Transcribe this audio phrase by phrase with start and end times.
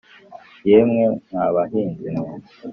[0.69, 2.33] yemwe mwa bahinzi mwe